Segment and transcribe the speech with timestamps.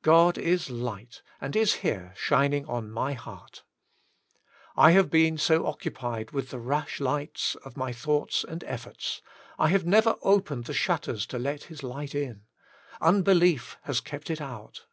[0.00, 3.64] God is light, and is here shining on my heart.
[4.76, 9.20] I have been so occupied with the rushlights of my thoughts and efforts,
[9.58, 11.96] I have never opened the shutters to let Hia WAITING ON GOD!
[11.96, 12.42] ^ 83 light in.
[13.02, 14.86] Unbelief has kept it out.